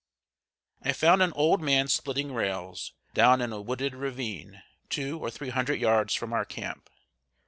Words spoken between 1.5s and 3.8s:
man splitting rails, down in a